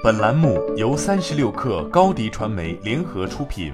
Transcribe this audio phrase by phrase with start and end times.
[0.00, 3.72] 本栏目由三十六氪高低传媒联合出品。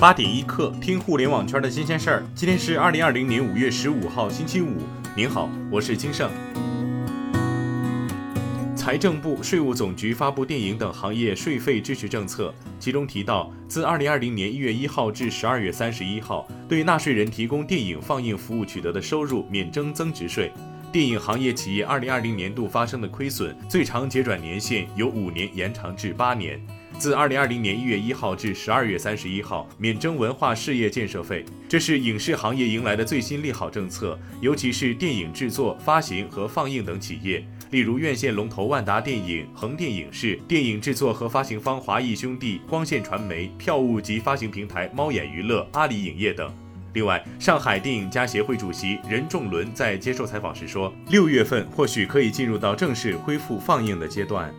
[0.00, 2.26] 八点一刻，听互联网圈的新鲜事儿。
[2.34, 4.78] 今天是二零二零年五月十五号，星期五。
[5.14, 6.30] 您好，我是金盛。
[8.74, 20.50] 财政部、税务总局发布电影等行业税费支持政策，其中提到，自二零二零年一月一号至十二月三十一号，对纳税人提供电影放映服务取得的收入免征增值税。
[20.94, 26.64] 电影行业企业二零二零年度发生的亏损，最长结转年限由五年延长至八年。
[27.00, 31.44] 自二零二零年一月一号至十二月三十一号，免征文化事业建设费。
[31.68, 46.54] 这是影视行业迎来的最新利好政策，尤其是电影制作、发行和放映等企业，例如院线龙头万达电影、横店影视、电影制作和发行方华谊兄弟、光线传媒、票务及发行平台猫眼娱乐、阿里影业等。
[46.94, 54.54] 另外，上海电影家协会主席任仲伦在接受采访时说，六月份或许可以进入到正式恢复放映的阶段。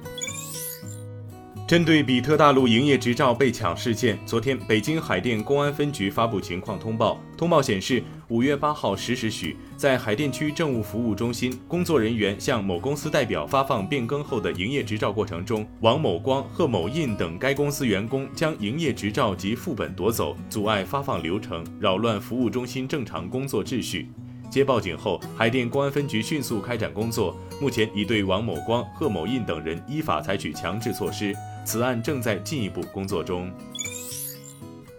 [1.67, 7.19] 针对比特大陆营业执照被抢事件，昨天北京海淀公安分局发布情况通报。
[7.35, 24.07] 通报显示，五月八号十时许，在海淀区政务服务中心，工作人员向某公司代表发放变更后的营业执照过程中，王某光、贺某印等该公司员工将营业执照及副本夺走，阻碍发放流程，扰乱服务中心正常工作秩序。
[24.51, 31.35] 接报警后，海淀公安分局迅速开展工作，目前已对王某光、贺某印等人依法采取强制措施。
[31.65, 33.51] 此案正在进一步工作中。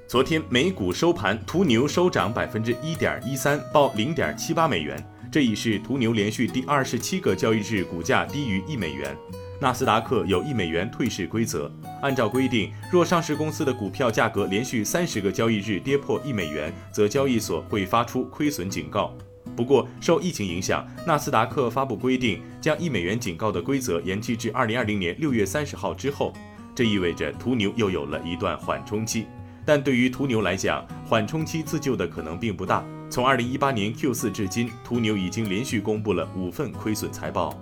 [0.09, 9.17] 昨天美股收盘，途牛收涨百分之一点一三，报零点七八美元，这已是途牛连续第二十七个交易日股价低于一美元。
[9.59, 11.71] 纳斯达克有一美元退市规则，
[12.03, 19.13] 按照规定，若上市公司的股票价格连续三十个交易日跌破一美元，则交易所会发出亏损警告。
[19.57, 26.33] 不过，受疫情影响，纳斯达克发布规定，将一美元警告的规则延期至二零二零年六月三十号之后。
[26.77, 29.27] 这意味着途牛又有了一段缓冲期，
[29.65, 32.85] 但对于途牛来讲，缓冲期自救的可能并不大。
[33.09, 37.59] 从二零一八年 Q 四至今，途牛已经连续公布了五份亏损财报。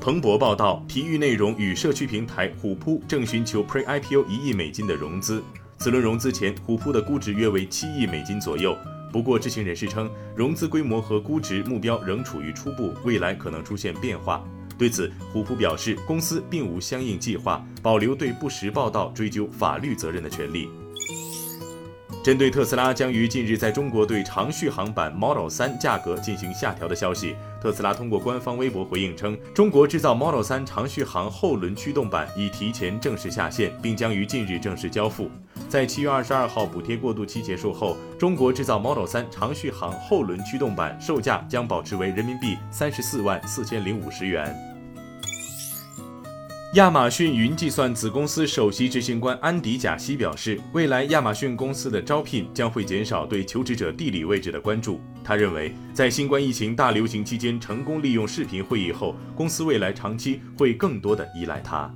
[0.00, 5.40] 彭博报道，体育内容与社区平台虎扑正寻求 Pre IPO 一亿美金的融资，
[5.78, 8.76] 此轮融资前，虎扑的估值约为七亿美金左右。
[9.12, 14.44] 不过，知情人士称，融资规模和估值目标仍处于初步，未来可能出现变化。
[14.80, 20.70] 对此，虎扑表示，公司并无相应计划，保留对不实报道追究法律责任的权利。
[22.24, 35.30] 针对特斯拉将于近日在中国对长续航版 Model 3价格进行下调的消息，特斯拉通过官方微博回应称，中国制造 Model 3长续航后轮驱动版已提前正式下线，并将于近日正式交付。
[35.68, 44.69] 在七月二十二号补贴过渡期结束后，中国制造 Model 3长续航后轮驱动版售价将保持为人民币三十四万四千零五十元。
[46.74, 55.00] 亚马逊云计算子公司首席执行官安迪·贾西表示，未来亚马逊公司的招聘将会减少对求职者地理位置的关注。
[55.24, 61.92] 他认为，在新冠疫情大流行期间成功利用视频会议后，公司未来长期会更多的依赖它。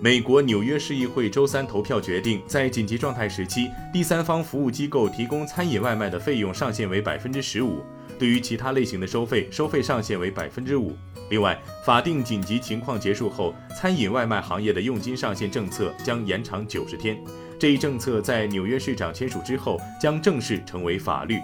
[0.00, 7.82] 美国纽约市议会周三投票决定，在紧急状态时期，第三方服务机构提供餐饮外卖的费用上限为百分之十五，
[8.18, 10.96] 对于其他类型的收费，收费上限为百分之五。
[11.30, 17.16] 另外，法定紧急情况结束后，餐饮外卖行业的佣金上限政策将延长九十天。
[17.58, 21.38] 这一政策在纽约市长签署之后，将正式成为法律。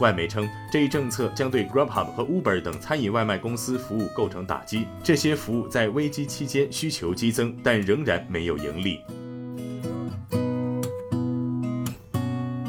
[0.00, 4.86] 外媒称，这一政策将对 Grubhub 和 Uber 等餐饮外卖公司服务构成打击。
[5.02, 9.00] 这些服务在危机期间需求激增，但仍然没有盈利。